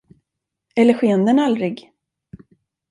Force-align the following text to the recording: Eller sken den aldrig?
Eller 0.75 0.93
sken 0.93 1.25
den 1.25 1.39
aldrig? 1.39 1.91